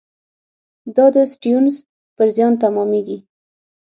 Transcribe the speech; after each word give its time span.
دا 0.95 1.05
د 1.15 1.17
سټیونز 1.33 1.75
پر 2.15 2.27
زیان 2.35 2.53
تمامېږي. 2.63 3.17